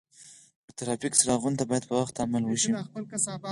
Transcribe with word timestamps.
د 0.67 0.69
ترافیک 0.79 1.13
څراغونو 1.19 1.59
ته 1.59 1.63
باید 1.69 1.83
په 1.89 1.93
وخت 1.99 2.15
عمل 2.23 2.43
وشي. 2.45 2.71